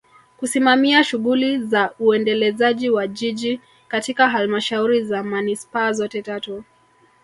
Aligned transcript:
Kusimamia 0.37 1.03
shughuli 1.03 1.57
za 1.57 1.91
uendelezaji 1.99 2.89
wa 2.89 3.07
Jiji 3.07 3.61
katika 3.87 4.29
Halmashauri 4.29 5.03
za 5.03 5.23
Manispaa 5.23 5.91
zote 5.91 6.21
tatu 6.21 6.63